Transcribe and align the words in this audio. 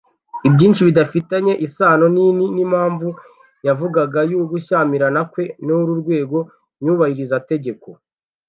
ibyinshi 0.47 0.81
bidafitanye 0.87 1.53
isano 1.65 2.05
nini 2.15 2.45
n’impamvu 2.55 3.09
yavugaga 3.67 4.19
y’ugushyamirana 4.31 5.21
kwe 5.31 5.43
n’uru 5.65 5.93
rwego 6.01 6.37
nyubahirizategeko 6.83 7.87